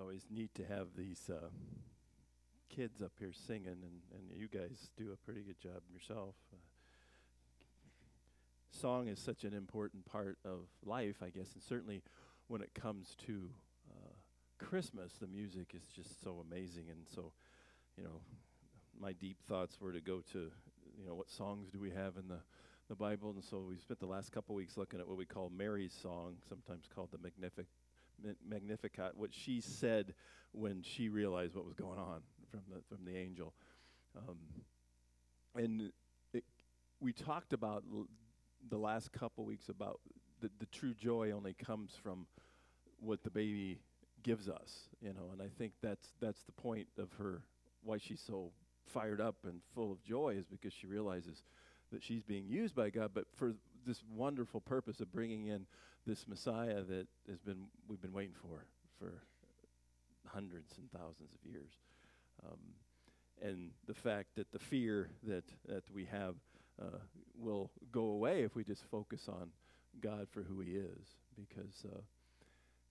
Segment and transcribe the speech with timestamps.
[0.00, 1.48] always neat to have these uh,
[2.74, 6.34] kids up here singing, and, and you guys do a pretty good job yourself.
[6.52, 6.56] Uh,
[8.70, 12.02] song is such an important part of life, I guess, and certainly
[12.48, 13.50] when it comes to
[13.90, 14.12] uh,
[14.58, 16.84] Christmas, the music is just so amazing.
[16.88, 17.32] And so,
[17.96, 18.20] you know,
[18.98, 20.50] my deep thoughts were to go to,
[20.98, 22.40] you know, what songs do we have in the,
[22.88, 23.30] the Bible?
[23.30, 26.36] And so we spent the last couple weeks looking at what we call Mary's song,
[26.48, 27.66] sometimes called the Magnific-
[28.48, 30.14] Magnificat, what she said
[30.52, 32.20] when she realized what was going on
[32.50, 33.54] from the, from the angel.
[34.16, 34.36] Um,
[35.54, 35.92] and
[36.32, 36.44] it,
[37.00, 38.06] we talked about l-
[38.68, 40.00] the last couple weeks about
[40.40, 42.26] the, the true joy only comes from
[42.98, 43.78] what the baby
[44.22, 47.42] gives us, you know, and I think that's that's the point of her
[47.82, 48.50] why she's so
[48.86, 51.42] fired up and full of joy is because she realizes
[51.92, 53.54] that she's being used by God, but for
[53.86, 55.66] this wonderful purpose of bringing in
[56.06, 58.64] this Messiah that has been we've been waiting for
[58.98, 59.22] for
[60.26, 61.72] hundreds and thousands of years,
[62.46, 62.58] um,
[63.42, 66.34] and the fact that the fear that that we have
[66.80, 66.98] uh,
[67.38, 69.50] will go away if we just focus on
[70.00, 71.84] God for who He is, because.
[71.84, 72.00] Uh,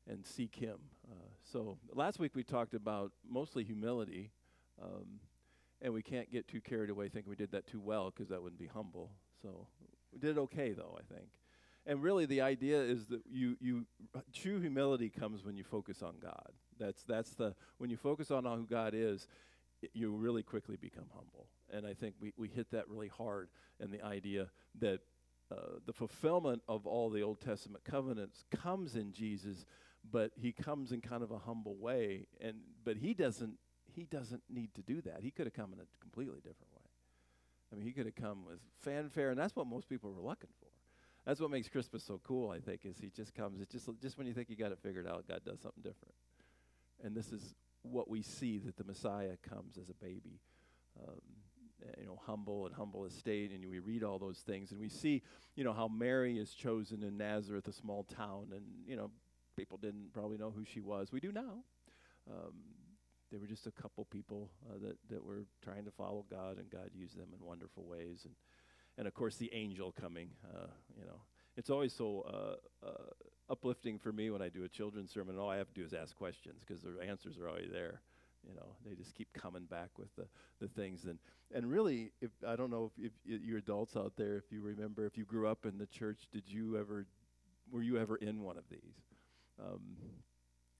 [0.09, 0.77] and seek Him.
[1.09, 4.31] Uh, so last week we talked about mostly humility,
[4.81, 5.19] um,
[5.81, 8.41] and we can't get too carried away thinking we did that too well because that
[8.41, 9.11] wouldn't be humble.
[9.41, 9.67] So
[10.11, 11.29] we did okay though, I think.
[11.85, 13.85] And really, the idea is that you you
[14.33, 16.51] true humility comes when you focus on God.
[16.79, 19.27] That's that's the when you focus on who God is,
[19.93, 21.47] you really quickly become humble.
[21.71, 23.49] And I think we, we hit that really hard
[23.79, 24.49] in the idea
[24.79, 24.99] that
[25.51, 29.65] uh, the fulfillment of all the Old Testament covenants comes in Jesus,
[30.11, 33.55] but he comes in kind of a humble way and but he doesn't
[33.91, 36.68] he doesn't need to do that he could have come in a completely different
[37.71, 40.49] i mean he could have come with fanfare and that's what most people were looking
[40.59, 40.67] for
[41.25, 44.17] that's what makes christmas so cool i think is he just comes it's just just
[44.17, 46.13] when you think you got it figured out god does something different
[47.03, 50.39] and this is what we see that the messiah comes as a baby
[51.01, 51.21] um,
[51.97, 55.21] you know humble and humble estate and we read all those things and we see
[55.55, 59.09] you know how mary is chosen in nazareth a small town and you know
[59.59, 61.11] people didn't probably know who she was.
[61.11, 61.59] We do now.
[62.31, 62.53] Um,
[63.31, 66.69] they were just a couple people uh, that, that were trying to follow God, and
[66.69, 68.21] God used them in wonderful ways.
[68.25, 68.33] And,
[68.97, 70.67] and of course, the angel coming, uh,
[70.97, 71.21] you know.
[71.57, 72.25] It's always so
[72.83, 75.37] uh, uh uplifting for me when I do a children's sermon.
[75.37, 78.01] All I have to do is ask questions because the answers are already there.
[78.47, 80.25] You know, they just keep coming back with the,
[80.61, 81.05] the things.
[81.05, 81.19] And,
[81.53, 85.05] and really, if, I don't know if, if you adults out there, if you remember,
[85.05, 87.05] if you grew up in the church, did you ever,
[87.71, 88.95] were you ever in one of these?
[89.61, 89.81] Um,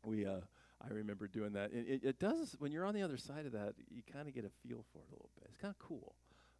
[0.05, 0.39] we, uh,
[0.81, 1.71] I remember doing that.
[1.73, 4.33] It, it, it, does when you're on the other side of that, you kind of
[4.33, 5.47] get a feel for it a little bit.
[5.49, 6.15] It's kind of cool.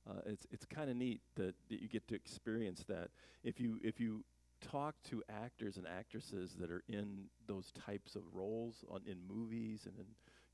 [0.10, 3.10] Uh, it's it's kind of neat that, that you get to experience that.
[3.44, 4.24] If you if you
[4.62, 9.86] talk to actors and actresses that are in those types of roles on in movies
[9.86, 10.06] and in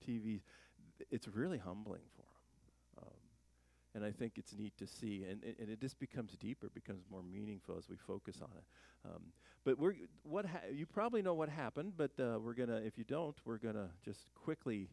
[0.06, 0.42] TV,
[1.10, 2.25] it's really humbling for
[3.96, 7.24] and I think it's neat to see, and, and it just becomes deeper, becomes more
[7.24, 8.64] meaningful as we focus on it.
[9.06, 9.22] Um,
[9.64, 13.06] but we're what ha- you probably know what happened, but uh, we're gonna, if you
[13.06, 14.90] don't, we're gonna just quickly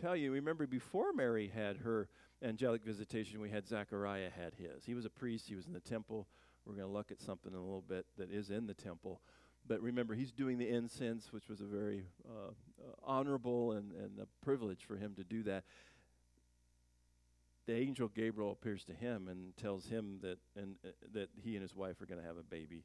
[0.00, 0.30] tell you.
[0.30, 2.08] Remember, before Mary had her
[2.42, 4.84] angelic visitation, we had Zechariah had his.
[4.84, 5.48] He was a priest.
[5.48, 6.28] He was in the temple.
[6.64, 9.20] We're gonna look at something in a little bit that is in the temple.
[9.66, 14.18] But remember, he's doing the incense, which was a very uh, uh, honorable and, and
[14.18, 15.64] a privilege for him to do that
[17.70, 21.62] the angel Gabriel appears to him and tells him that and uh, that he and
[21.62, 22.82] his wife are going to have a baby.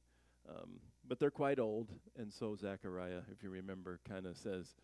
[0.48, 4.76] Um, but they're quite old, and so Zechariah, if you remember, kind of says,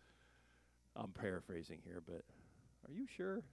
[0.96, 2.24] I'm paraphrasing here, but
[2.84, 3.44] are you sure?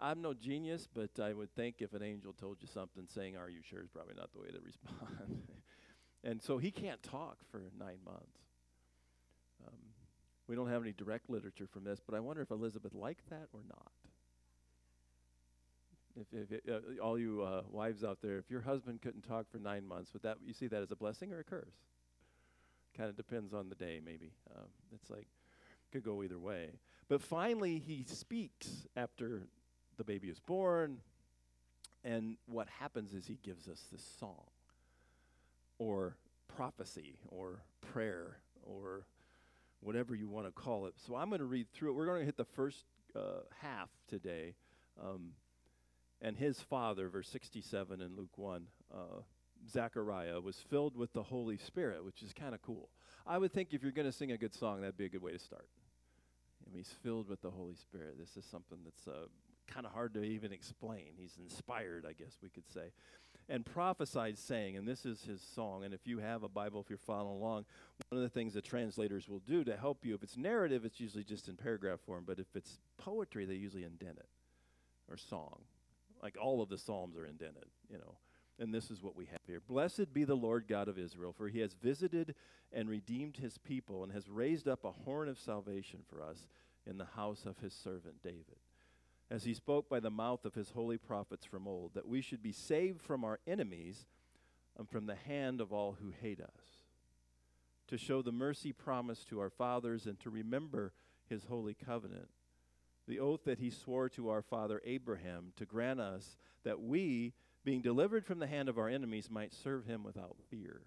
[0.00, 3.48] I'm no genius, but I would think if an angel told you something saying, Are
[3.48, 5.42] you sure, is probably not the way to respond.
[6.24, 8.40] and so he can't talk for nine months.
[9.64, 9.78] Um,
[10.48, 13.46] we don't have any direct literature from this, but I wonder if Elizabeth liked that
[13.52, 13.92] or not.
[16.16, 19.58] If, if uh, all you uh, wives out there, if your husband couldn't talk for
[19.58, 21.74] nine months, would that you see that as a blessing or a curse?
[22.96, 24.32] Kind of depends on the day, maybe.
[24.54, 25.26] Um, it's like
[25.94, 26.70] could go either way.
[27.08, 29.42] But finally, he speaks after
[29.96, 30.98] the baby is born,
[32.02, 34.42] and what happens is he gives us this song,
[35.78, 36.16] or
[36.48, 37.62] prophecy, or
[37.92, 39.06] prayer, or
[39.80, 40.94] whatever you want to call it.
[41.06, 41.94] So I'm going to read through it.
[41.94, 42.84] We're going to hit the first
[43.14, 44.54] uh, half today.
[45.00, 45.30] Um,
[46.24, 48.96] and his father, verse 67 in Luke 1, uh,
[49.70, 52.88] Zechariah, was filled with the Holy Spirit, which is kind of cool.
[53.26, 55.22] I would think if you're going to sing a good song, that'd be a good
[55.22, 55.68] way to start.
[56.66, 58.16] Mean, he's filled with the Holy Spirit.
[58.18, 59.26] This is something that's uh,
[59.66, 61.08] kind of hard to even explain.
[61.18, 62.92] He's inspired, I guess we could say.
[63.50, 65.84] and prophesied, saying, and this is his song.
[65.84, 67.66] And if you have a Bible, if you're following along,
[68.08, 71.00] one of the things that translators will do to help you, if it's narrative, it's
[71.00, 74.28] usually just in paragraph form, but if it's poetry, they usually indent it,
[75.10, 75.60] or song.
[76.24, 78.16] Like all of the Psalms are indented, you know.
[78.58, 81.48] And this is what we have here Blessed be the Lord God of Israel, for
[81.48, 82.34] he has visited
[82.72, 86.48] and redeemed his people, and has raised up a horn of salvation for us
[86.86, 88.56] in the house of his servant David
[89.30, 92.42] as he spoke by the mouth of his holy prophets from old, that we should
[92.42, 94.06] be saved from our enemies
[94.78, 96.84] and from the hand of all who hate us,
[97.88, 100.92] to show the mercy promised to our fathers and to remember
[101.28, 102.28] his holy covenant,
[103.06, 107.34] the oath that he swore to our father Abraham to grant us that we,
[107.64, 110.82] being delivered from the hand of our enemies, might serve him without fear,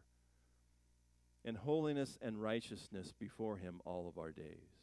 [1.43, 4.77] in holiness and righteousness before him all of our days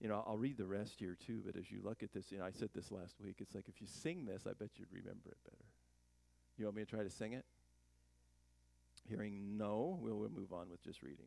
[0.00, 2.38] you know, I'll read the rest here too, but as you look at this, you
[2.38, 4.92] know, I said this last week, it's like if you sing this, I bet you'd
[4.92, 5.64] remember it better.
[6.56, 7.44] You want me to try to sing it?
[9.08, 11.26] Hearing no, we'll, we'll move on with just reading.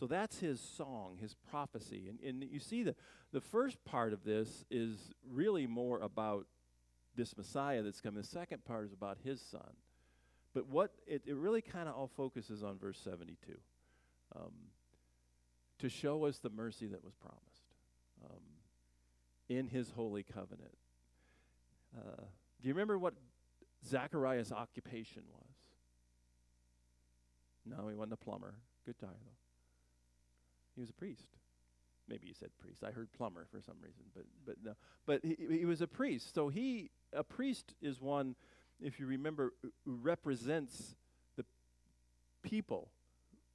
[0.00, 2.08] So that's his song, his prophecy.
[2.08, 2.94] And, and you see, the,
[3.32, 6.46] the first part of this is really more about
[7.14, 8.22] this Messiah that's coming.
[8.22, 9.74] The second part is about his son.
[10.54, 13.52] But what it, it really kind of all focuses on verse 72
[14.34, 14.52] um,
[15.80, 17.44] to show us the mercy that was promised.
[18.24, 18.40] Um,
[19.50, 20.76] in his holy covenant.
[21.94, 22.22] Uh,
[22.62, 23.14] do you remember what
[23.86, 25.46] Zechariah's occupation was?
[27.66, 28.54] No, he wasn't a plumber.
[28.86, 29.39] Good tie, though.
[30.74, 31.28] He was a priest.
[32.08, 32.82] Maybe you said priest.
[32.84, 34.72] I heard plumber for some reason, but but no.
[35.06, 36.34] But he, he was a priest.
[36.34, 38.34] So he a priest is one,
[38.80, 40.96] if you remember, who represents
[41.36, 41.44] the
[42.42, 42.90] people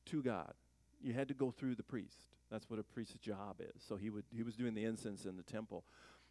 [0.06, 0.54] to God.
[1.02, 2.36] You had to go through the priest.
[2.50, 3.84] That's what a priest's job is.
[3.88, 5.84] So he would he was doing the incense in the temple.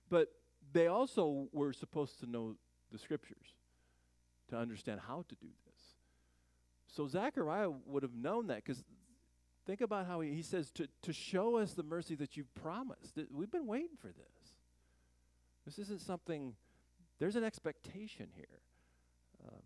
[0.09, 0.29] But
[0.73, 2.57] they also were supposed to know
[2.91, 3.55] the scriptures
[4.49, 5.83] to understand how to do this.
[6.87, 8.85] So Zechariah would have known that because
[9.67, 13.19] think about how he, he says to, to show us the mercy that you've promised.
[13.33, 14.53] We've been waiting for this.
[15.65, 16.55] This isn't something,
[17.19, 18.61] there's an expectation here.
[19.47, 19.63] Um,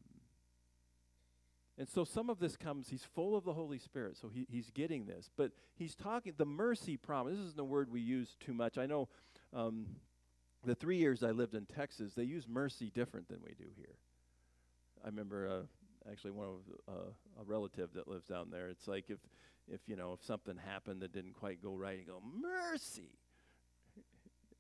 [1.77, 4.71] and so some of this comes, he's full of the Holy Spirit, so he, he's
[4.71, 5.31] getting this.
[5.37, 8.79] But he's talking, the mercy promise, this isn't a word we use too much.
[8.79, 9.09] I know
[9.53, 9.87] um,
[10.65, 13.97] the three years I lived in Texas, they use mercy different than we do here.
[15.05, 18.69] I remember uh, actually one of uh, a relative that lives down there.
[18.69, 19.19] It's like if,
[19.71, 23.19] if, you know, if something happened that didn't quite go right, you go, mercy.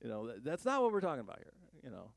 [0.02, 1.52] You know, th- that's not what we're talking about here,
[1.82, 2.10] you know.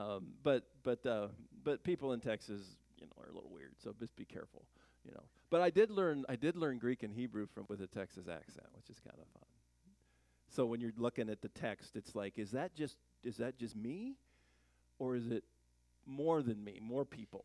[0.00, 1.28] Um, but, but, uh,
[1.62, 3.72] but people in Texas you know, are a little weird.
[3.82, 4.64] So just be careful,
[5.04, 5.22] you know.
[5.50, 8.66] But I did learn I did learn Greek and Hebrew from with a Texas accent,
[8.74, 9.44] which is kind of fun.
[10.48, 13.76] So when you're looking at the text, it's like, is that just is that just
[13.76, 14.16] me,
[14.98, 15.44] or is it
[16.06, 17.44] more than me, more people?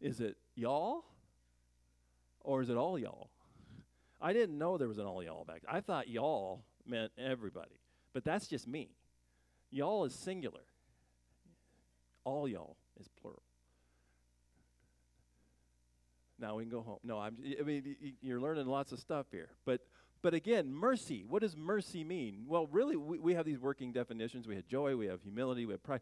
[0.00, 1.04] Is it y'all,
[2.40, 3.30] or is it all y'all?
[4.22, 5.62] I didn't know there was an all y'all back.
[5.68, 7.80] I thought y'all meant everybody,
[8.14, 8.90] but that's just me.
[9.70, 10.62] Y'all is singular.
[12.24, 13.42] All y'all is plural
[16.42, 16.98] now we can go home.
[17.04, 17.36] No, I'm.
[17.58, 19.48] I mean, you're learning lots of stuff here.
[19.64, 19.80] But,
[20.20, 21.24] but again, mercy.
[21.26, 22.44] What does mercy mean?
[22.46, 24.46] Well, really, we, we have these working definitions.
[24.46, 24.96] We have joy.
[24.96, 25.64] We have humility.
[25.64, 26.00] We have pride.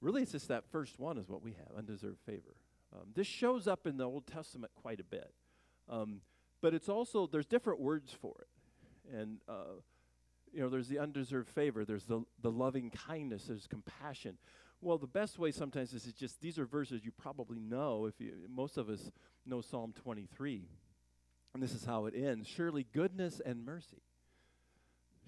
[0.00, 2.56] Really, it's just that first one is what we have: undeserved favor.
[2.94, 5.34] Um, this shows up in the Old Testament quite a bit,
[5.90, 6.20] um,
[6.60, 9.38] but it's also there's different words for it, and.
[9.48, 9.80] Uh,
[10.52, 14.38] you know, there's the undeserved favor, there's the, the loving kindness, there's compassion.
[14.80, 18.06] Well, the best way sometimes is just these are verses you probably know.
[18.06, 19.10] If you, most of us
[19.44, 20.68] know Psalm 23,
[21.54, 24.02] and this is how it ends: Surely goodness and mercy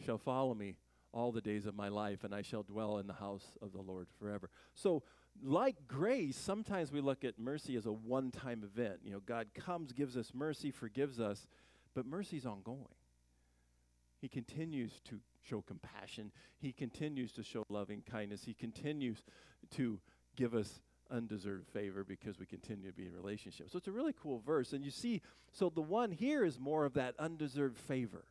[0.05, 0.77] shall follow me
[1.13, 3.81] all the days of my life, and I shall dwell in the house of the
[3.81, 4.49] Lord forever.
[4.75, 5.03] So,
[5.43, 9.01] like grace, sometimes we look at mercy as a one-time event.
[9.05, 11.47] You know, God comes, gives us mercy, forgives us,
[11.95, 12.95] but mercy is ongoing.
[14.21, 16.31] He continues to show compassion.
[16.59, 18.45] He continues to show loving kindness.
[18.45, 19.23] He continues
[19.77, 19.99] to
[20.37, 23.71] give us undeserved favor because we continue to be in relationship.
[23.71, 24.73] So it's a really cool verse.
[24.73, 25.23] And you see,
[25.53, 28.25] so the one here is more of that undeserved favor.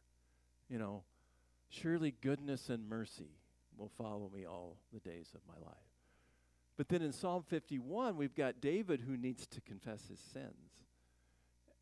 [0.69, 1.03] You know,
[1.69, 3.31] surely goodness and mercy
[3.75, 5.75] will follow me all the days of my life.
[6.79, 10.85] But then in Psalm 51, we've got David who needs to confess his sins.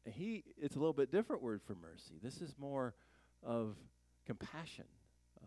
[0.05, 2.15] He, it's a little bit different word for mercy.
[2.19, 2.95] This is more
[3.43, 3.75] of
[4.25, 4.85] compassion.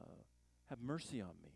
[0.01, 0.23] Uh,
[0.69, 1.51] have mercy on me,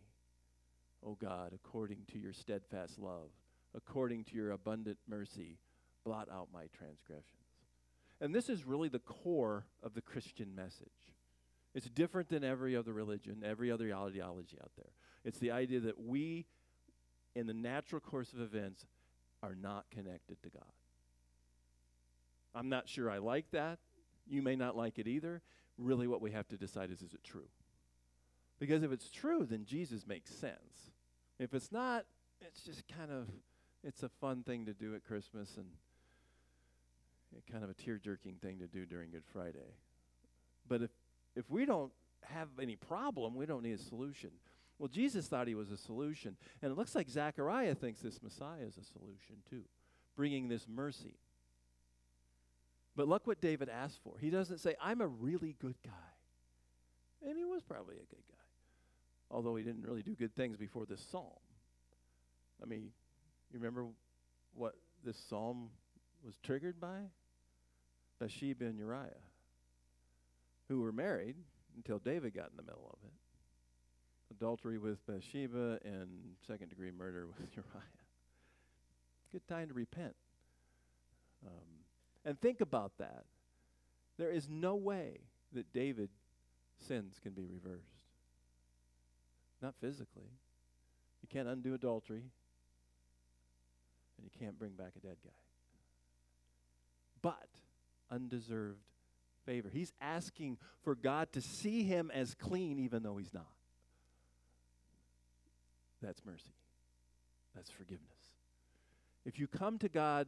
[1.06, 3.30] O God, according to your steadfast love,
[3.76, 5.60] according to your abundant mercy,
[6.04, 7.46] blot out my transgressions.
[8.20, 10.88] And this is really the core of the Christian message.
[11.76, 14.90] It's different than every other religion, every other ideology out there.
[15.24, 16.46] It's the idea that we,
[17.34, 18.86] in the natural course of events,
[19.42, 20.62] are not connected to God.
[22.54, 23.78] I'm not sure I like that.
[24.26, 25.42] You may not like it either.
[25.76, 27.48] Really, what we have to decide is is it true?
[28.58, 30.92] Because if it's true, then Jesus makes sense.
[31.38, 32.06] If it's not,
[32.40, 33.28] it's just kind of
[33.82, 35.66] it's a fun thing to do at Christmas and
[37.50, 39.74] kind of a tear jerking thing to do during Good Friday.
[40.68, 40.90] But if
[41.36, 44.30] if we don't have any problem, we don't need a solution.
[44.78, 46.36] Well, Jesus thought he was a solution.
[46.60, 49.62] And it looks like Zechariah thinks this Messiah is a solution too,
[50.16, 51.14] bringing this mercy.
[52.96, 54.14] But look what David asked for.
[54.20, 57.28] He doesn't say, I'm a really good guy.
[57.28, 58.44] And he was probably a good guy,
[59.30, 61.40] although he didn't really do good things before this psalm.
[62.62, 62.90] I mean,
[63.52, 63.86] you remember
[64.54, 65.70] what this psalm
[66.24, 67.00] was triggered by?
[68.20, 69.10] Bathsheba and Uriah
[70.68, 71.36] who were married
[71.76, 73.12] until David got in the middle of it.
[74.30, 76.08] Adultery with Bathsheba and
[76.46, 77.84] second degree murder with Uriah.
[79.32, 80.14] Good time to repent.
[81.46, 81.52] Um,
[82.24, 83.24] and think about that.
[84.18, 85.20] There is no way
[85.52, 86.16] that David's
[86.78, 87.82] sins can be reversed.
[89.60, 90.30] Not physically.
[91.22, 92.22] You can't undo adultery,
[94.16, 95.30] and you can't bring back a dead guy.
[97.22, 97.48] But
[98.10, 98.78] undeserved
[99.46, 99.70] favor.
[99.72, 103.46] He's asking for God to see him as clean even though he's not.
[106.04, 106.52] That's mercy.
[107.54, 108.02] That's forgiveness.
[109.24, 110.26] If you come to God,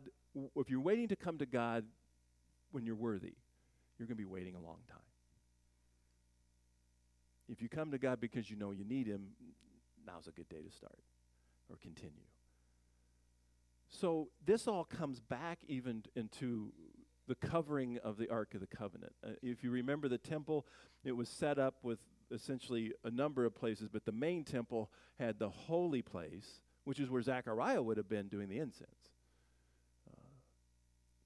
[0.57, 1.85] if you're waiting to come to God
[2.73, 3.35] when you're worthy,
[3.99, 4.99] you're going to be waiting a long time.
[7.49, 9.29] If you come to God because you know you need Him,
[10.07, 10.99] now's a good day to start
[11.69, 12.25] or continue.
[13.89, 16.73] So this all comes back even into
[17.29, 19.13] the covering of the Ark of the Covenant.
[19.25, 20.67] Uh, if you remember the temple,
[21.05, 21.99] it was set up with
[22.31, 27.11] essentially a number of places, but the main temple had the holy place, which is
[27.11, 29.11] where Zechariah would have been doing the incense.
[30.11, 30.21] Uh,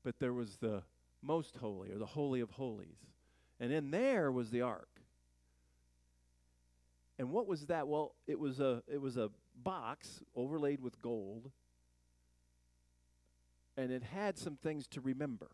[0.05, 0.83] but there was the
[1.23, 2.99] most holy, or the Holy of Holies.
[3.59, 4.89] And in there was the ark.
[7.19, 7.87] And what was that?
[7.87, 9.31] Well, it was a it was a
[9.63, 11.51] box overlaid with gold.
[13.77, 15.51] And it had some things to remember.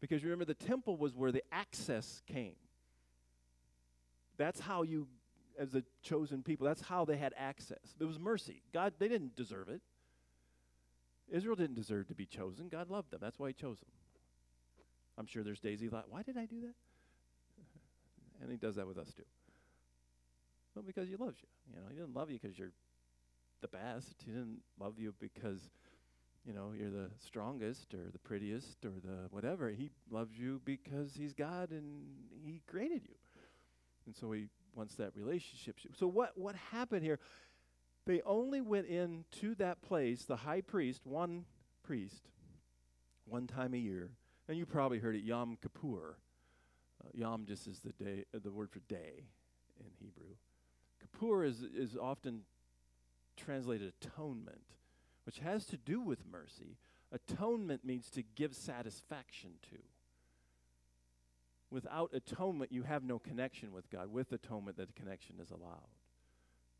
[0.00, 2.56] Because remember, the temple was where the access came.
[4.36, 5.06] That's how you,
[5.58, 7.94] as the chosen people, that's how they had access.
[7.98, 8.62] It was mercy.
[8.72, 9.80] God, they didn't deserve it.
[11.30, 12.68] Israel didn't deserve to be chosen.
[12.68, 13.20] God loved them.
[13.22, 13.88] That's why He chose them.
[15.16, 16.74] I'm sure there's days He thought, why did I do that?
[18.42, 19.22] and He does that with us too.
[20.74, 21.48] Well, because He loves you.
[21.70, 22.72] You know, He didn't love you because you're
[23.62, 24.16] the best.
[24.24, 25.70] He didn't love you because
[26.44, 29.70] you know, you're the strongest or the prettiest or the whatever.
[29.70, 32.04] He loves you because he's God and
[32.44, 33.14] he created you.
[34.06, 35.78] And so he wants that relationship.
[35.96, 37.18] So what what happened here?
[38.06, 41.46] They only went into that place, the high priest, one
[41.82, 42.28] priest,
[43.24, 44.10] one time a year.
[44.46, 46.18] And you probably heard it Yom Kippur.
[47.02, 49.24] Uh, Yom just is the day uh, the word for day
[49.80, 50.34] in Hebrew.
[51.00, 52.42] Kippur is is often
[53.36, 54.74] translated atonement
[55.24, 56.76] which has to do with mercy.
[57.12, 59.78] Atonement means to give satisfaction to.
[61.74, 64.12] Without atonement, you have no connection with God.
[64.12, 65.90] With atonement, that connection is allowed.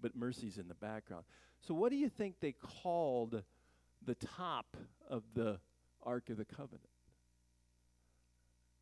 [0.00, 1.24] But mercy's in the background.
[1.66, 3.42] So, what do you think they called
[4.06, 4.76] the top
[5.10, 5.58] of the
[6.04, 6.86] Ark of the Covenant?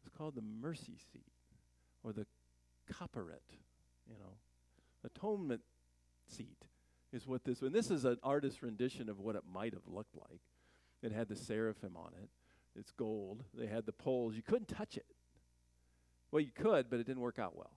[0.05, 1.33] It's called the mercy seat
[2.05, 2.27] or the
[2.93, 3.41] kaparet,
[4.07, 4.35] you know,
[5.07, 5.63] atonement
[6.27, 6.67] seat
[7.15, 10.15] is what this and this is an artist's rendition of what it might have looked
[10.15, 10.41] like.
[11.03, 12.29] It had the seraphim on it.
[12.79, 13.45] It's gold.
[13.55, 14.35] They had the poles.
[14.37, 15.07] You couldn't touch it.
[16.33, 17.71] Well, you could, but it didn't work out well.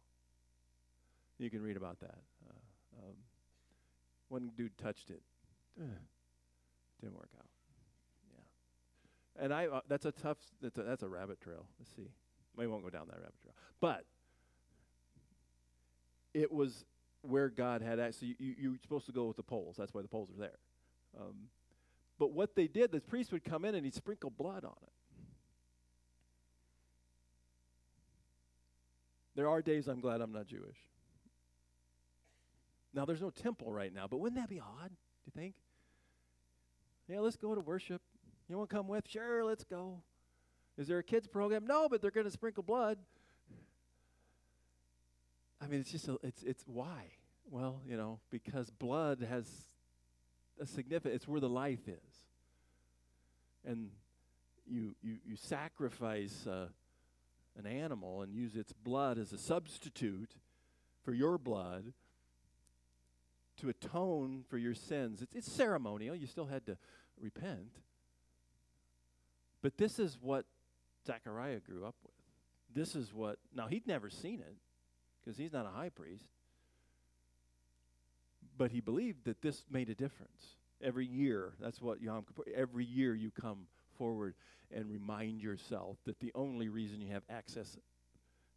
[1.37, 2.17] You can read about that.
[2.47, 3.15] Uh, um,
[4.29, 5.21] one dude touched it.
[7.01, 7.45] didn't work out.
[8.31, 9.43] Yeah.
[9.43, 11.65] And I uh, that's a tough that's a, that's a rabbit trail.
[11.77, 12.09] Let's see.
[12.55, 13.53] We won't go down that rabbit trail.
[13.81, 14.05] But
[16.33, 16.85] it was
[17.21, 19.75] where God had actually, you, you, are supposed to go with the poles.
[19.77, 20.59] That's why the poles are there.
[21.19, 21.35] Um,
[22.19, 24.91] but what they did, the priest would come in and he'd sprinkle blood on it.
[29.35, 30.77] There are days I'm glad I'm not Jewish.
[32.93, 35.55] Now, there's no temple right now, but wouldn't that be odd, do you think?
[37.09, 38.01] Yeah, let's go to worship.
[38.47, 39.07] You want to come with?
[39.07, 40.01] Sure, let's go.
[40.77, 41.65] Is there a kids program?
[41.67, 42.97] No, but they're going to sprinkle blood.
[45.61, 47.11] I mean, it's just a, it's it's why?
[47.49, 49.47] Well, you know, because blood has
[50.59, 51.15] a significance.
[51.15, 52.27] It's where the life is,
[53.65, 53.89] and
[54.67, 56.67] you you you sacrifice uh,
[57.57, 60.31] an animal and use its blood as a substitute
[61.03, 61.93] for your blood
[63.57, 65.21] to atone for your sins.
[65.21, 66.15] It's, it's ceremonial.
[66.15, 66.77] You still had to
[67.19, 67.79] repent.
[69.61, 70.45] But this is what
[71.05, 72.13] Zechariah grew up with.
[72.73, 74.55] This is what, now he'd never seen it
[75.23, 76.27] because he's not a high priest.
[78.57, 80.55] But he believed that this made a difference.
[80.81, 84.35] Every year, that's what Yom Kippur, every year you come forward
[84.73, 87.77] and remind yourself that the only reason you have access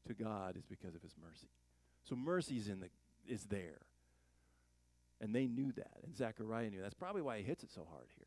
[0.07, 1.49] to God is because of his mercy.
[2.09, 2.88] So mercy's in the
[3.28, 3.80] is there.
[5.21, 6.80] And they knew that, and Zechariah knew.
[6.80, 8.26] That's probably why he hits it so hard here.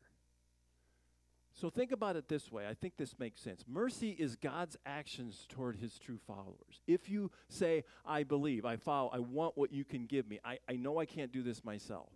[1.54, 2.66] So think about it this way.
[2.66, 3.64] I think this makes sense.
[3.68, 6.80] Mercy is God's actions toward his true followers.
[6.86, 10.58] If you say, I believe, I follow, I want what you can give me, I,
[10.68, 12.10] I know I can't do this myself,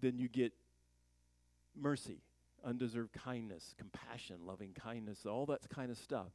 [0.00, 0.52] then you get
[1.80, 2.18] mercy,
[2.64, 6.32] undeserved kindness, compassion, loving kindness, all that kind of stuff.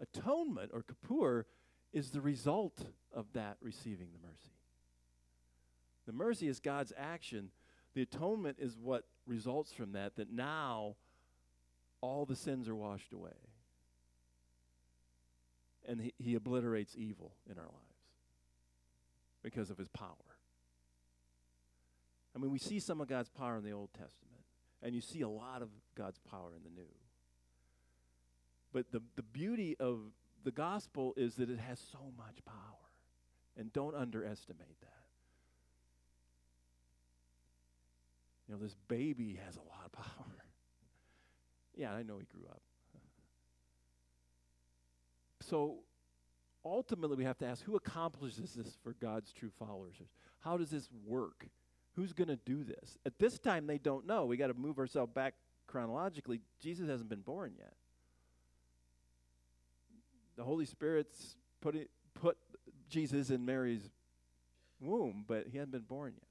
[0.00, 1.46] Atonement or kippur
[1.92, 4.54] is the result of that receiving the mercy.
[6.06, 7.50] The mercy is God's action.
[7.94, 10.96] The atonement is what results from that, that now
[12.00, 13.30] all the sins are washed away.
[15.86, 17.76] And he, he obliterates evil in our lives
[19.42, 20.14] because of his power.
[22.34, 24.29] I mean, we see some of God's power in the Old Testament,
[24.82, 26.88] and you see a lot of God's power in the New.
[28.72, 30.00] But the, the beauty of
[30.44, 32.56] the gospel is that it has so much power.
[33.56, 34.86] And don't underestimate that.
[38.48, 40.44] You know, this baby has a lot of power.
[41.76, 42.62] yeah, I know he grew up.
[45.42, 45.78] so
[46.64, 49.96] ultimately, we have to ask who accomplishes this for God's true followers?
[50.40, 51.46] How does this work?
[51.96, 52.98] Who's going to do this?
[53.04, 54.26] At this time, they don't know.
[54.26, 55.34] We got to move ourselves back
[55.66, 56.40] chronologically.
[56.60, 57.72] Jesus hasn't been born yet.
[60.36, 62.38] The Holy Spirit's put, it, put
[62.88, 63.90] Jesus in Mary's
[64.80, 66.24] womb, but he hadn't been born yet.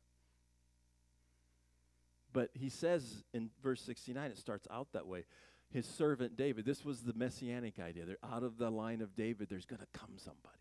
[2.31, 5.25] But he says in verse 69, it starts out that way.
[5.71, 8.05] His servant David, this was the messianic idea.
[8.05, 10.57] They're out of the line of David, there's going to come somebody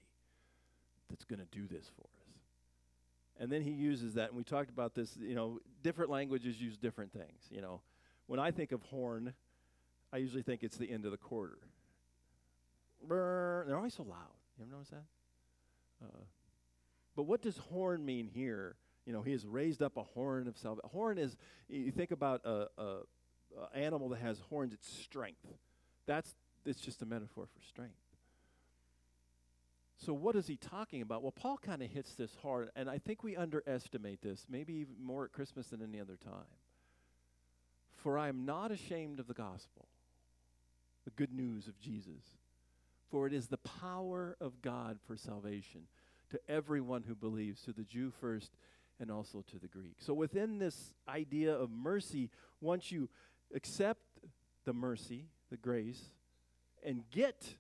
[1.09, 2.18] that's going to do this for us.
[3.39, 6.77] And then he uses that, and we talked about this, you know, different languages use
[6.77, 7.47] different things.
[7.51, 7.81] You know,
[8.27, 9.33] when I think of horn,
[10.13, 11.59] I usually think it's the end of the quarter.
[13.07, 14.35] Brr, they're always so loud.
[14.59, 15.05] You ever notice that?
[16.05, 16.25] Uh,
[17.15, 18.75] but what does horn mean here?
[19.07, 20.91] You know, he has raised up a horn of salvation.
[20.93, 21.37] Horn is,
[21.69, 25.47] you think about a, a, a animal that has horns, it's strength.
[26.07, 26.35] That's,
[26.67, 27.95] it's just a metaphor for strength.
[29.99, 31.23] So, what is he talking about?
[31.23, 34.95] Well, Paul kind of hits this hard, and I think we underestimate this, maybe even
[35.03, 36.47] more at Christmas than any other time.
[37.97, 39.89] For I am not ashamed of the gospel,
[41.05, 42.23] the good news of Jesus,
[43.11, 45.83] for it is the power of God for salvation
[46.31, 48.53] to everyone who believes, to the Jew first
[49.01, 49.97] and also to the Greek.
[49.99, 52.31] So within this idea of mercy,
[52.61, 53.09] once you
[53.53, 54.03] accept
[54.65, 56.11] the mercy, the grace,
[56.85, 57.55] and get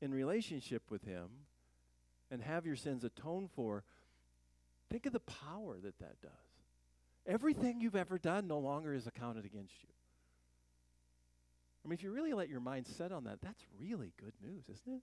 [0.00, 1.28] in relationship with Him
[2.34, 3.84] and have your sins atoned for,
[4.90, 6.30] think of the power that that does.
[7.26, 9.88] Everything you've ever done no longer is accounted against you.
[11.84, 14.64] I mean, if you really let your mind set on that, that's really good news,
[14.64, 15.02] isn't it?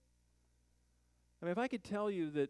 [1.41, 2.49] I mean, if I could tell you that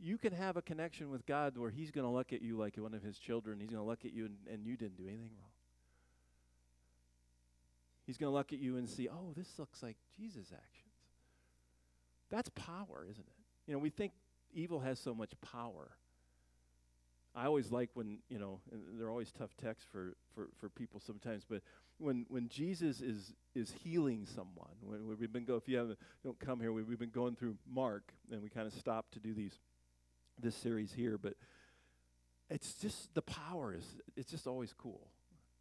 [0.00, 2.76] you can have a connection with God where He's going to look at you like
[2.76, 3.60] one of His children.
[3.60, 5.50] He's going to look at you and, and you didn't do anything wrong.
[8.04, 10.92] He's going to look at you and see, oh, this looks like Jesus' actions.
[12.30, 13.41] That's power, isn't it?
[13.66, 14.12] You know, we think
[14.54, 15.90] evil has so much power.
[17.34, 18.60] I always like when, you know,
[18.98, 21.62] they're always tough texts for, for, for people sometimes, but
[21.98, 25.98] when, when Jesus is, is healing someone, when, when we've been go, if you haven't,
[26.22, 29.20] don't come here, we, we've been going through Mark, and we kind of stopped to
[29.20, 29.58] do these
[30.40, 31.34] this series here, but
[32.50, 33.84] it's just the power is
[34.16, 35.08] it's just always cool.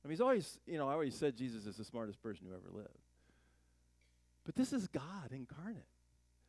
[0.03, 2.55] I mean, he's always, you know, I always said Jesus is the smartest person who
[2.55, 2.97] ever lived.
[4.43, 5.85] But this is God incarnate.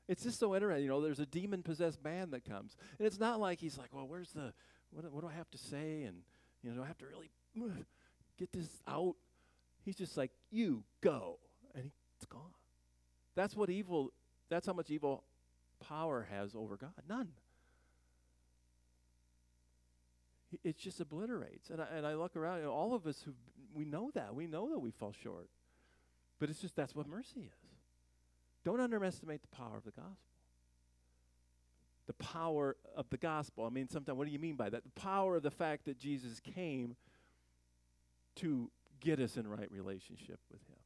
[0.08, 0.82] It's just so interesting.
[0.84, 2.76] You know, there's a demon possessed man that comes.
[2.98, 4.52] And it's not like he's like, well, where's the,
[4.90, 6.02] what, what do I have to say?
[6.02, 6.18] And,
[6.62, 7.30] you know, do I have to really
[8.38, 9.14] get this out?
[9.84, 11.38] He's just like, you go.
[11.74, 12.52] And he, it's gone.
[13.34, 14.12] That's what evil,
[14.48, 15.24] that's how much evil
[15.80, 16.92] power has over God.
[17.08, 17.28] None.
[20.64, 21.70] it just obliterates.
[21.70, 23.32] And I, and I look around, and all of us who
[23.74, 25.48] we know that we know that we fall short,
[26.38, 27.62] but it's just that's what mercy is.
[28.64, 30.16] Don't underestimate the power of the gospel.
[32.07, 33.64] The power of the gospel.
[33.64, 34.83] I mean, sometimes, what do you mean by that?
[34.85, 36.96] The power of the fact that Jesus came
[38.37, 38.70] to
[39.01, 40.77] get us in right relationship with Him.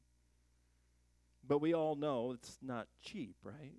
[1.47, 3.75] But we all know it's not cheap, right?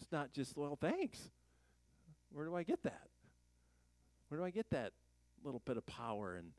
[0.00, 1.30] It's not just, well, thanks.
[2.32, 3.08] Where do I get that?
[4.28, 4.92] Where do I get that
[5.42, 6.36] little bit of power?
[6.36, 6.50] And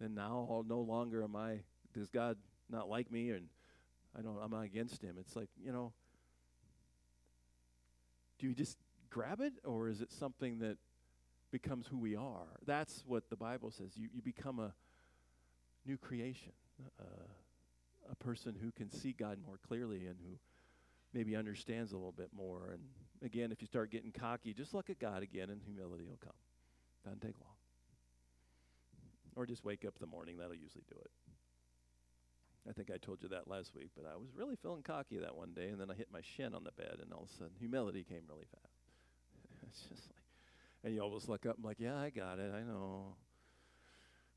[0.00, 1.60] then now no longer am I,
[1.94, 2.36] does God
[2.70, 3.46] not like me and
[4.16, 5.16] I don't, I'm not against him.
[5.18, 5.92] It's like, you know,
[8.38, 8.76] do you just
[9.10, 10.76] grab it or is it something that
[11.50, 12.58] becomes who we are?
[12.66, 13.96] That's what the Bible says.
[13.96, 14.72] You, you become a
[15.86, 16.52] new creation,
[17.00, 17.26] uh,
[18.10, 20.38] a person who can see God more clearly and who
[21.12, 22.70] maybe understands a little bit more.
[22.72, 22.82] And
[23.22, 26.32] again, if you start getting cocky, just look at God again and humility will come.
[27.04, 27.54] Doesn't take long.
[29.36, 30.36] Or just wake up in the morning.
[30.38, 31.10] That'll usually do it.
[32.68, 35.34] I think I told you that last week, but I was really feeling cocky that
[35.34, 37.32] one day, and then I hit my shin on the bed, and all of a
[37.32, 39.62] sudden, humility came really fast.
[39.68, 40.24] it's just like,
[40.84, 43.16] and you always look up and like, yeah, I got it, I know.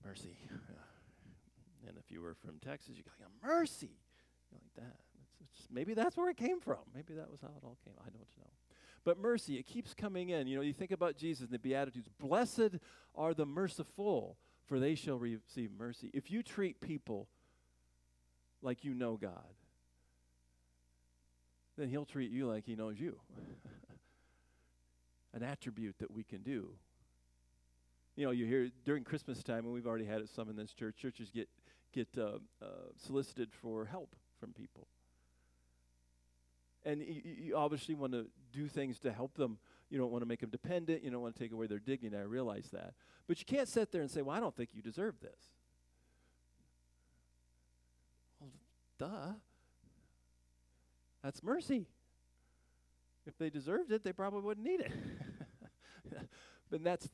[0.05, 0.37] Mercy.
[1.87, 3.11] And if you were from Texas, you go,
[3.43, 3.97] mercy.
[4.51, 4.99] You're like that.
[5.19, 6.77] It's, it's maybe that's where it came from.
[6.93, 7.95] Maybe that was how it all came.
[7.99, 8.51] I don't know.
[9.03, 10.45] But mercy, it keeps coming in.
[10.45, 12.07] You know, you think about Jesus and the Beatitudes.
[12.19, 12.77] Blessed
[13.15, 16.11] are the merciful, for they shall receive mercy.
[16.13, 17.27] If you treat people
[18.61, 19.53] like you know God,
[21.77, 23.19] then He'll treat you like He knows you.
[25.33, 26.71] An attribute that we can do.
[28.15, 30.73] You know, you hear during Christmas time, and we've already had it some in this
[30.73, 31.47] church, churches get,
[31.93, 32.65] get uh, uh,
[32.97, 34.87] solicited for help from people.
[36.83, 39.57] And you, you obviously want to do things to help them.
[39.89, 41.03] You don't want to make them dependent.
[41.03, 42.17] You don't want to take away their dignity.
[42.17, 42.93] I realize that.
[43.27, 45.51] But you can't sit there and say, well, I don't think you deserve this.
[49.01, 49.33] Duh.
[51.23, 51.87] That's mercy.
[53.25, 54.91] If they deserved it, they probably wouldn't need it.
[56.69, 57.09] but that's,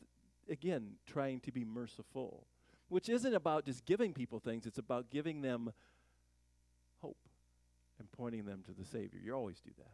[0.49, 2.45] again, trying to be merciful,
[2.89, 5.71] which isn't about just giving people things, it's about giving them
[7.01, 7.15] hope
[7.99, 9.21] and pointing them to the Savior.
[9.23, 9.93] You always do that.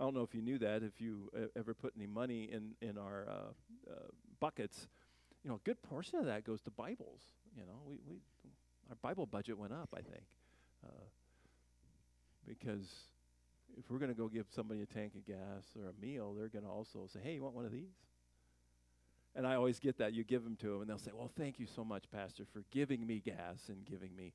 [0.00, 2.72] I don't know if you knew that, if you uh, ever put any money in,
[2.82, 3.94] in our uh, uh,
[4.40, 4.88] buckets,
[5.44, 7.20] you know, a good portion of that goes to Bibles.
[7.56, 8.16] You know, we, we,
[8.90, 10.24] our Bible budget went up, I think.
[10.84, 11.04] Uh,
[12.46, 12.88] because
[13.78, 16.48] if we're going to go give somebody a tank of gas or a meal, they're
[16.48, 17.94] going to also say, hey, you want one of these?
[19.34, 20.12] And I always get that.
[20.12, 22.64] You give them to them, and they'll say, well, thank you so much, Pastor, for
[22.70, 24.32] giving me gas and giving me,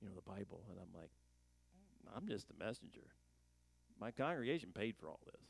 [0.00, 0.62] you know, the Bible.
[0.70, 1.10] And I'm like,
[2.16, 3.08] I'm just a messenger.
[4.00, 5.42] My congregation paid for all this.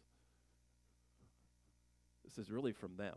[2.25, 3.15] This is really from them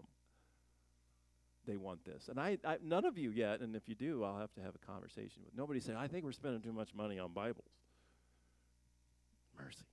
[1.70, 2.30] they want this.
[2.30, 4.74] And I, I, none of you yet, and if you do, I'll have to have
[4.74, 5.56] a conversation with.
[5.56, 7.70] Nobody said, I think we're spending too much money on Bibles.
[9.58, 9.86] Mercy.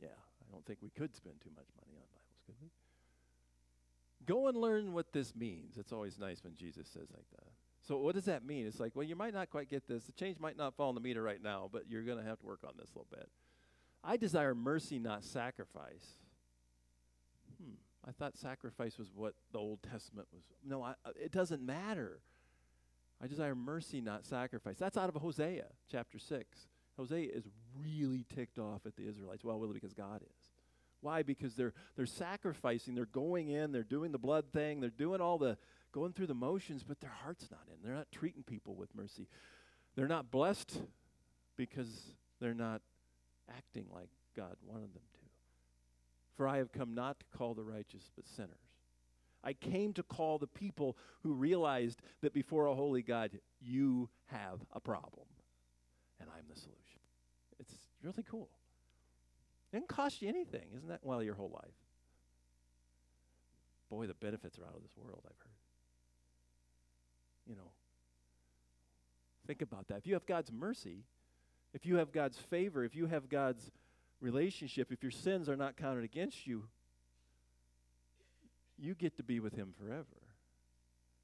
[0.00, 2.70] Yeah, I don't think we could spend too much money on Bibles, could we?
[4.26, 5.76] Go and learn what this means.
[5.76, 7.48] It's always nice when Jesus says like that.
[7.86, 8.66] So what does that mean?
[8.66, 10.04] It's like, well, you might not quite get this.
[10.04, 12.38] The change might not fall in the meter right now, but you're going to have
[12.40, 13.28] to work on this a little bit.
[14.02, 16.16] I desire mercy, not sacrifice.
[18.10, 20.42] I thought sacrifice was what the Old Testament was.
[20.66, 22.18] No, I, uh, it doesn't matter.
[23.22, 24.78] I desire mercy, not sacrifice.
[24.78, 26.66] That's out of Hosea chapter 6.
[26.96, 27.44] Hosea is
[27.80, 29.44] really ticked off at the Israelites.
[29.44, 30.50] Well, really, because God is.
[31.02, 31.22] Why?
[31.22, 35.38] Because they're, they're sacrificing, they're going in, they're doing the blood thing, they're doing all
[35.38, 35.56] the,
[35.92, 37.76] going through the motions, but their heart's not in.
[37.82, 39.28] They're not treating people with mercy.
[39.94, 40.82] They're not blessed
[41.56, 42.82] because they're not
[43.48, 45.19] acting like God wanted them to.
[46.36, 48.56] For I have come not to call the righteous, but sinners.
[49.42, 54.60] I came to call the people who realized that before a holy God, you have
[54.72, 55.26] a problem,
[56.20, 57.00] and I'm the solution.
[57.58, 58.48] It's really cool.
[59.72, 61.00] It didn't cost you anything, isn't that?
[61.02, 61.74] Well, your whole life.
[63.88, 65.50] Boy, the benefits are out of this world, I've heard.
[67.48, 67.70] You know,
[69.46, 69.98] think about that.
[69.98, 71.04] If you have God's mercy,
[71.72, 73.70] if you have God's favor, if you have God's
[74.20, 76.64] relationship, if your sins are not counted against you,
[78.78, 80.06] you get to be with Him forever,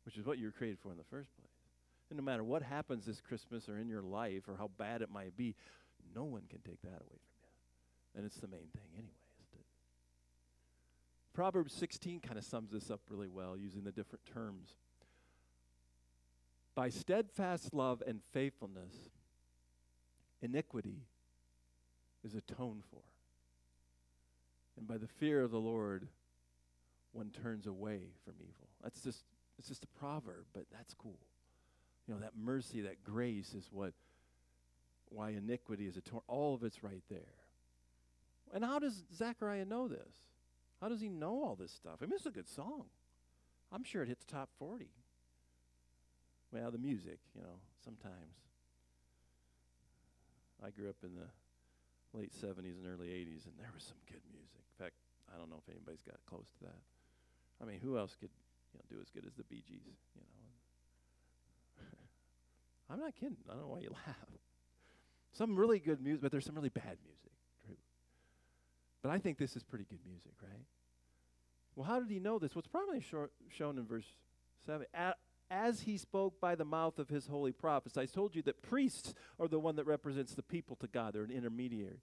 [0.05, 1.51] which is what you were created for in the first place.
[2.11, 5.11] And no matter what happens this Christmas or in your life or how bad it
[5.11, 5.55] might be,
[6.15, 8.17] no one can take that away from you.
[8.17, 9.09] And it's the main thing anyway,
[9.43, 9.67] isn't it?
[11.35, 14.77] Proverbs 16 kind of sums this up really well using the different terms.
[16.75, 18.95] By steadfast love and faithfulness,
[20.43, 21.01] iniquity
[22.27, 23.01] is atoned for.
[24.77, 26.09] And by the fear of the Lord,
[27.13, 28.69] one turns away from evil.
[28.83, 29.25] That's just
[29.59, 31.19] it's just a proverb, but that's cool.
[32.07, 33.95] You know, that mercy, that grace is what
[35.09, 36.23] why iniquity is atoned.
[36.27, 37.21] All of it's right there.
[38.53, 40.13] And how does Zechariah know this?
[40.81, 41.99] How does he know all this stuff?
[42.03, 42.85] I mean, it's a good song.
[43.73, 44.89] I'm sure it hits top 40.
[46.53, 48.15] Well, the music, you know, sometimes.
[50.65, 51.27] I grew up in the
[52.17, 54.65] late 70s and early 80s, and there was some good music.
[54.65, 54.97] In fact,
[55.29, 56.83] I don't know if anybody's got close to that.
[57.61, 58.33] I mean, who else could
[58.73, 60.01] you know, do as good as the Bee Gees?
[60.17, 60.49] You know,
[62.91, 63.37] I'm not kidding.
[63.49, 64.17] I don't know why you laugh.
[65.33, 67.33] Some really good music, but there's some really bad music.
[67.65, 67.77] True.
[69.03, 70.65] But I think this is pretty good music, right?
[71.77, 72.57] Well, how did he know this?
[72.57, 74.07] What's probably short, shown in verse
[74.65, 74.87] seven.
[75.51, 77.97] As he spoke by the mouth of his holy prophets.
[77.97, 81.15] I told you that priests are the one that represents the people to God.
[81.15, 82.01] They're an intermediary.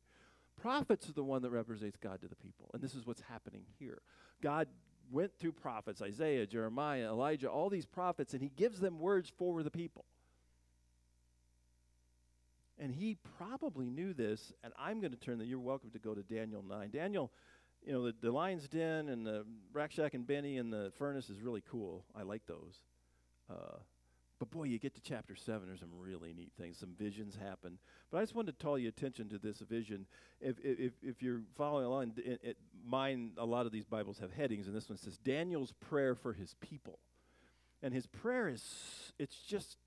[0.62, 2.70] Prophets are the one that represents God to the people.
[2.74, 4.02] And this is what's happening here.
[4.42, 4.68] God
[5.12, 9.62] went through prophets, Isaiah, Jeremiah, Elijah, all these prophets, and he gives them words for
[9.64, 10.06] the people.
[12.80, 15.48] And he probably knew this, and I'm going to turn that.
[15.48, 16.90] You're welcome to go to Daniel 9.
[16.90, 17.32] Daniel,
[17.86, 21.30] you know, the, the lion's den and the rack shack and Benny and the furnace
[21.30, 22.04] is really cool.
[22.16, 22.80] I like those.
[23.50, 23.78] Uh,
[24.40, 26.78] but boy, you get to chapter 7, there's some really neat things.
[26.78, 27.78] Some visions happen.
[28.12, 30.06] But I just wanted to call your attention to this vision.
[30.42, 34.32] If, if, if you're following along, it, it, mine, a lot of these Bibles have
[34.34, 37.00] headings, and this one says Daniel's prayer for his people.
[37.82, 38.64] And his prayer is,
[39.18, 39.78] it's just,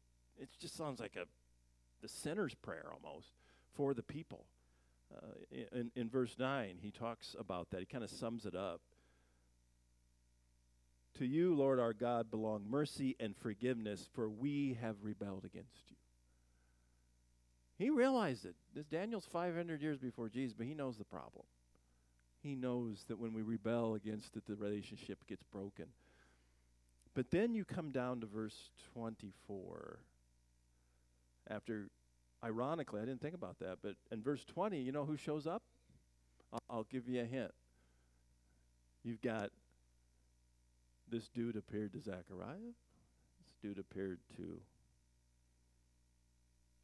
[0.40, 1.26] it just sounds like a,
[2.00, 3.32] the sinner's prayer almost
[3.74, 4.46] for the people.
[5.14, 7.80] Uh, in, in verse 9, he talks about that.
[7.80, 8.80] He kind of sums it up.
[11.18, 15.96] To you, Lord our God, belong mercy and forgiveness, for we have rebelled against you.
[17.78, 18.54] He realized it.
[18.74, 21.44] This Daniel's 500 years before Jesus, but he knows the problem.
[22.42, 25.86] He knows that when we rebel against it, the relationship gets broken.
[27.14, 29.98] But then you come down to verse 24.
[31.48, 31.88] After,
[32.44, 35.62] ironically, I didn't think about that, but in verse 20, you know who shows up?
[36.52, 37.52] I'll, I'll give you a hint.
[39.02, 39.50] You've got
[41.10, 42.72] this dude appeared to Zechariah.
[43.44, 44.60] This dude appeared to,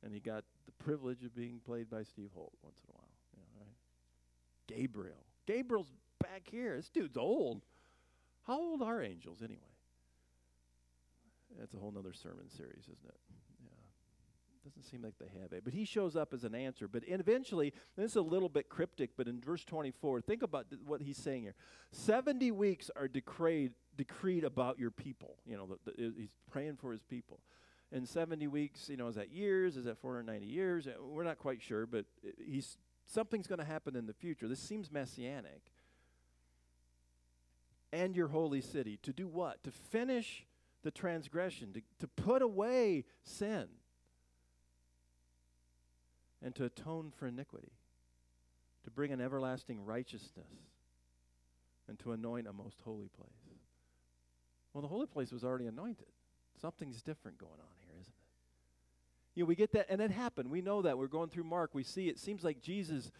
[0.04, 3.08] and he got the privilege of being played by Steve Holt once in a while.
[3.34, 4.76] You know, right?
[4.78, 5.24] Gabriel.
[5.46, 6.76] Gabriel's back here.
[6.76, 7.62] This dude's old.
[8.46, 9.60] How old are angels anyway?
[11.58, 13.20] That's a whole other sermon series, isn't it?
[13.62, 14.64] Yeah.
[14.64, 15.62] Doesn't seem like they have it.
[15.64, 16.88] But he shows up as an answer.
[16.88, 20.80] But eventually, this is a little bit cryptic, but in verse 24, think about th-
[20.84, 21.54] what he's saying here.
[21.92, 25.36] 70 weeks are decreed, decreed about your people.
[25.46, 27.40] You know, the, the, he's praying for his people.
[27.92, 29.76] And 70 weeks, you know, is that years?
[29.76, 30.86] Is that 490 years?
[30.86, 32.06] Uh, we're not quite sure, but
[32.38, 34.48] he's something's going to happen in the future.
[34.48, 35.60] This seems messianic.
[37.92, 38.98] And your holy city.
[39.02, 39.62] To do what?
[39.64, 40.46] To finish
[40.82, 43.66] the transgression, to, to put away sin
[46.42, 47.72] and to atone for iniquity,
[48.84, 50.50] to bring an everlasting righteousness,
[51.88, 53.41] and to anoint a most holy place.
[54.72, 56.06] Well, the holy place was already anointed.
[56.60, 58.22] Something's different going on here, isn't it?
[59.34, 60.50] You know, we get that, and it happened.
[60.50, 60.98] We know that.
[60.98, 61.70] We're going through Mark.
[61.72, 63.10] We see it seems like Jesus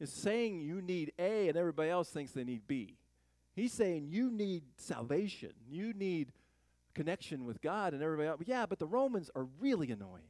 [0.00, 2.96] is saying you need A, and everybody else thinks they need B.
[3.54, 5.52] He's saying you need salvation.
[5.68, 6.32] You need
[6.94, 8.40] connection with God, and everybody else.
[8.46, 10.28] Yeah, but the Romans are really annoying.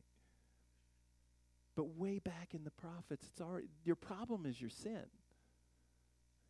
[1.74, 5.06] But way back in the prophets, it's already your problem is your sin.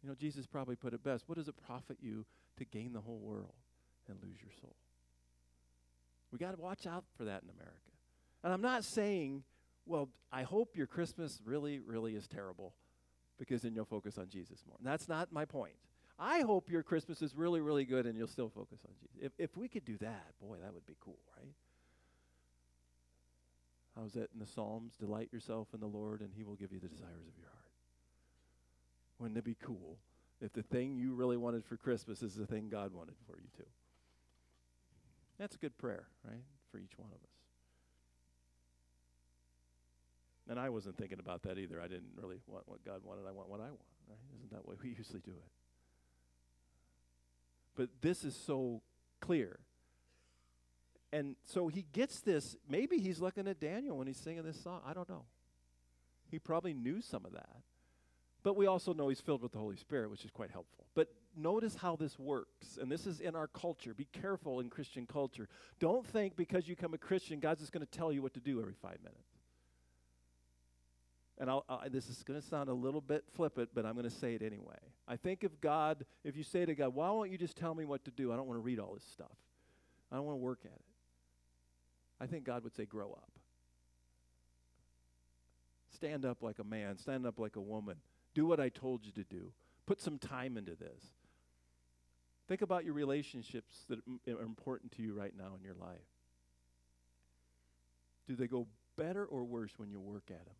[0.02, 1.24] You know, Jesus probably put it best.
[1.28, 2.26] What does it profit you
[2.58, 3.54] to gain the whole world
[4.08, 4.74] and lose your soul?
[6.30, 7.76] We got to watch out for that in America.
[8.42, 9.44] And I'm not saying,
[9.86, 12.72] well, I hope your Christmas really, really is terrible
[13.38, 14.76] because then you'll focus on Jesus more.
[14.78, 15.74] And that's not my point.
[16.18, 19.16] I hope your Christmas is really, really good and you'll still focus on Jesus.
[19.20, 21.52] If, if we could do that, boy, that would be cool, right?
[23.96, 24.94] How's that in the Psalms?
[24.98, 27.62] Delight yourself in the Lord, and He will give you the desires of your heart.
[29.18, 29.98] Wouldn't it be cool
[30.40, 33.48] if the thing you really wanted for Christmas is the thing God wanted for you
[33.56, 33.68] too?
[35.42, 37.34] That's a good prayer, right, for each one of us.
[40.48, 41.80] And I wasn't thinking about that either.
[41.80, 43.26] I didn't really want what God wanted.
[43.26, 44.18] I want what I want, right?
[44.36, 45.50] Isn't that way we usually do it?
[47.74, 48.82] But this is so
[49.20, 49.58] clear
[51.12, 52.56] and so he gets this.
[52.68, 54.80] Maybe he's looking at Daniel when he's singing this song.
[54.86, 55.24] I don't know.
[56.30, 57.56] He probably knew some of that.
[58.42, 60.86] But we also know he's filled with the Holy Spirit, which is quite helpful.
[60.94, 62.78] But notice how this works.
[62.80, 63.94] And this is in our culture.
[63.94, 65.48] Be careful in Christian culture.
[65.78, 68.40] Don't think because you become a Christian, God's just going to tell you what to
[68.40, 69.28] do every five minutes.
[71.38, 74.08] and I'll, I, this is going to sound a little bit flippant, but I'm going
[74.08, 74.78] to say it anyway.
[75.08, 77.84] I think if God, if you say to God, why won't you just tell me
[77.84, 78.32] what to do?
[78.32, 79.32] I don't want to read all this stuff.
[80.10, 80.84] I don't want to work at it.
[82.20, 83.30] I think God would say, grow up.
[85.94, 87.96] Stand up like a man, stand up like a woman.
[88.34, 89.52] Do what I told you to do.
[89.86, 91.02] Put some time into this.
[92.52, 96.04] Think about your relationships that are important to you right now in your life.
[98.28, 98.66] Do they go
[98.98, 100.54] better or worse when you work at them?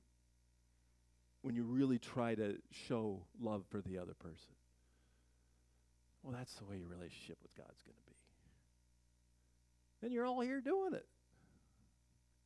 [1.42, 2.56] When you really try to
[2.88, 4.54] show love for the other person?
[6.22, 8.16] Well, that's the way your relationship with God's going to be.
[10.06, 11.04] And you're all here doing it.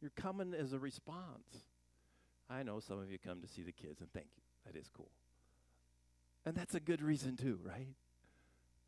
[0.01, 1.63] You're coming as a response.
[2.51, 4.43] I know some of you come to see the kids, and thank you.
[4.67, 5.13] That is cool.
[6.45, 7.95] And that's a good reason, too, right?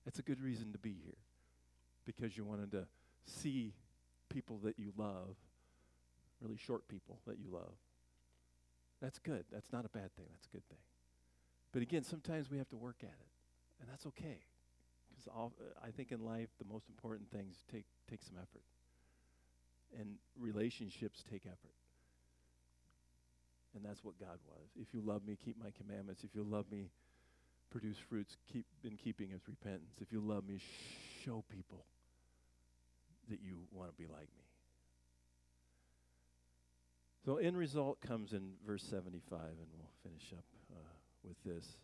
[0.08, 1.18] That's a good reason to be here
[2.06, 2.86] because you wanted to
[3.26, 3.74] see
[4.30, 5.36] people that you love,
[6.40, 7.74] really short people that you love.
[9.02, 9.44] That's good.
[9.52, 10.24] That's not a bad thing.
[10.32, 10.78] That's a good thing.
[11.72, 13.28] But again, sometimes we have to work at it,
[13.82, 14.38] and that's okay.
[15.10, 18.64] Because uh, I think in life, the most important things take, take some effort.
[20.00, 21.76] And relationships take effort.
[23.76, 24.70] And that's what God was.
[24.80, 26.24] If you love me, keep my commandments.
[26.24, 26.88] If you love me,
[27.70, 29.96] produce fruits keep in keeping with repentance.
[30.00, 30.60] If you love me,
[31.24, 31.84] show people
[33.28, 34.44] that you want to be like me.
[37.24, 40.80] So, end result comes in verse 75, and we'll finish up uh,
[41.22, 41.76] with this.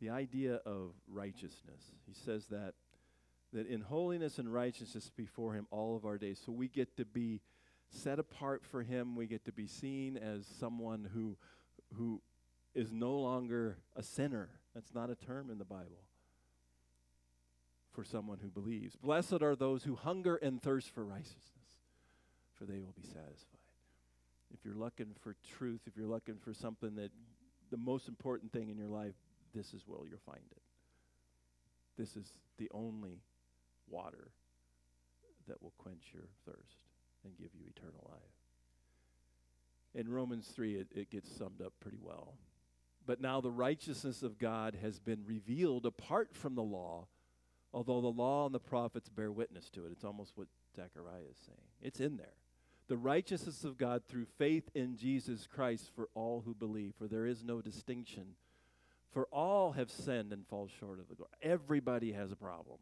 [0.00, 1.92] The idea of righteousness.
[2.06, 2.74] He says that
[3.52, 6.40] that in holiness and righteousness before him all of our days.
[6.44, 7.40] So we get to be
[7.90, 9.16] set apart for him.
[9.16, 11.36] We get to be seen as someone who
[11.96, 12.22] who
[12.74, 14.48] is no longer a sinner.
[14.74, 16.04] That's not a term in the Bible
[17.92, 18.96] for someone who believes.
[18.96, 21.80] Blessed are those who hunger and thirst for righteousness,
[22.54, 23.58] for they will be satisfied.
[24.52, 27.10] If you're looking for truth, if you're looking for something that
[27.70, 29.14] the most important thing in your life,
[29.54, 30.62] this is where you'll find it.
[31.96, 33.20] This is the only
[33.88, 34.30] water
[35.48, 36.78] that will quench your thirst
[37.24, 38.20] and give you eternal life.
[39.94, 42.34] In Romans 3, it, it gets summed up pretty well.
[43.10, 47.08] But now the righteousness of God has been revealed apart from the law,
[47.74, 49.90] although the law and the prophets bear witness to it.
[49.90, 50.46] It's almost what
[50.76, 51.58] Zechariah is saying.
[51.82, 52.36] It's in there.
[52.86, 57.26] The righteousness of God through faith in Jesus Christ for all who believe, for there
[57.26, 58.36] is no distinction.
[59.10, 61.32] For all have sinned and fall short of the glory.
[61.42, 62.78] Everybody has a problem.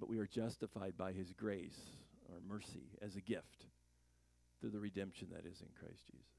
[0.00, 1.78] But we are justified by his grace
[2.30, 3.66] or mercy as a gift
[4.62, 6.37] through the redemption that is in Christ Jesus.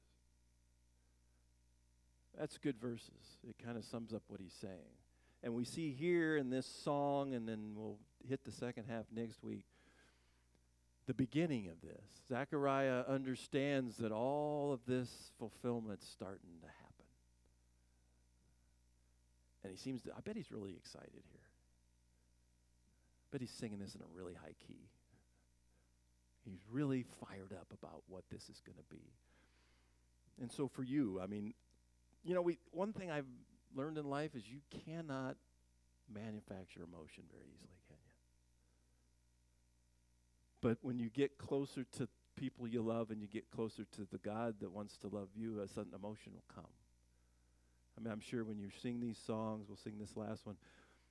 [2.38, 3.38] That's good verses.
[3.48, 4.96] It kind of sums up what he's saying.
[5.42, 9.42] And we see here in this song, and then we'll hit the second half next
[9.42, 9.64] week,
[11.06, 12.04] the beginning of this.
[12.28, 17.06] Zechariah understands that all of this fulfillment's starting to happen.
[19.62, 21.40] And he seems to, I bet he's really excited here.
[23.22, 24.88] I bet he's singing this in a really high key.
[26.44, 29.02] He's really fired up about what this is going to be.
[30.40, 31.52] And so for you, I mean,
[32.24, 33.26] you know, we one thing I've
[33.74, 35.36] learned in life is you cannot
[36.12, 38.12] manufacture emotion very easily, can you?
[40.60, 44.18] But when you get closer to people you love and you get closer to the
[44.18, 46.70] God that wants to love you, a sudden emotion will come.
[47.98, 50.56] I mean, I'm sure when you sing these songs, we'll sing this last one,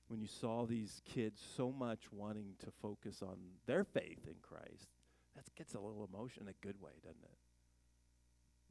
[0.08, 4.88] when you saw these kids so much wanting to focus on their faith in Christ,
[5.36, 7.38] that gets a little emotion in a good way, doesn't it?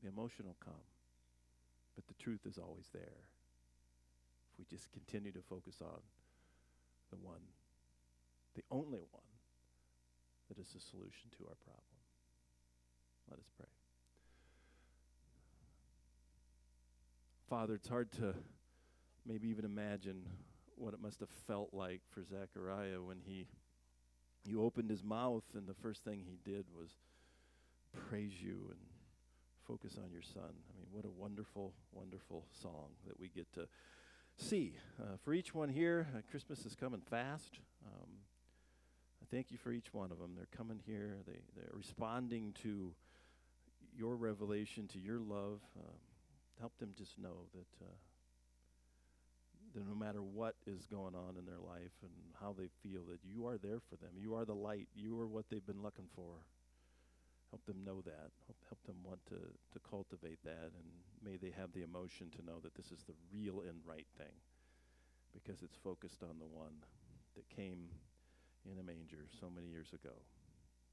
[0.04, 0.74] The emotion will come.
[2.00, 3.28] But the truth is always there.
[4.54, 6.00] If we just continue to focus on
[7.10, 7.42] the one,
[8.56, 9.24] the only one
[10.48, 11.84] that is the solution to our problem.
[13.30, 13.68] Let us pray.
[17.50, 18.34] Father, it's hard to
[19.26, 20.24] maybe even imagine
[20.78, 23.48] what it must have felt like for Zechariah when he
[24.46, 26.92] you opened his mouth and the first thing he did was
[28.08, 28.80] praise you and
[29.70, 30.50] focus on your son.
[30.50, 33.68] I mean, what a wonderful, wonderful song that we get to
[34.36, 34.74] see.
[35.00, 37.60] Uh, for each one here, uh, Christmas is coming fast.
[37.86, 38.10] Um,
[39.22, 40.32] I thank you for each one of them.
[40.36, 42.96] They're coming here, they, they're responding to
[43.96, 45.60] your revelation, to your love.
[45.78, 46.00] Um,
[46.60, 47.86] help them just know that.
[47.86, 47.94] Uh,
[49.76, 52.12] that no matter what is going on in their life and
[52.42, 54.10] how they feel, that you are there for them.
[54.18, 54.88] You are the light.
[54.96, 56.42] You are what they've been looking for.
[57.52, 58.30] Help them know that.
[58.46, 59.40] Help, help them want to,
[59.74, 60.70] to cultivate that.
[60.78, 60.88] And
[61.24, 64.36] may they have the emotion to know that this is the real and right thing
[65.34, 66.74] because it's focused on the one
[67.36, 67.90] that came
[68.66, 70.14] in a manger so many years ago,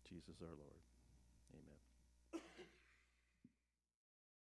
[0.09, 0.96] Jesus our Lord.